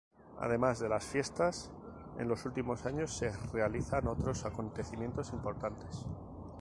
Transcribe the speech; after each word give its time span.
Además 0.39 0.79
de 0.79 0.89
las 0.89 1.05
fiestas, 1.05 1.69
en 2.17 2.27
los 2.27 2.43
últimos 2.47 2.87
años 2.87 3.15
se 3.15 3.31
realizan 3.53 4.07
otros 4.07 4.45
acontecimientos 4.45 5.31
importantes. 5.31 6.07